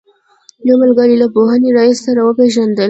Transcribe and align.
یو 0.67 0.75
ملګري 0.83 1.15
له 1.21 1.27
پوهنې 1.33 1.69
رئیس 1.77 1.97
سره 2.05 2.21
پېژندل. 2.39 2.79